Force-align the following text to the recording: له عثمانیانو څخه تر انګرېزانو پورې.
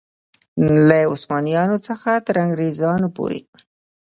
له 0.87 0.97
عثمانیانو 1.13 1.77
څخه 1.87 2.09
تر 2.27 2.35
انګرېزانو 2.45 3.07
پورې. 3.15 3.39